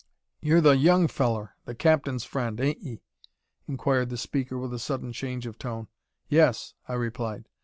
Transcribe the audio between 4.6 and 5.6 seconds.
a sudden change of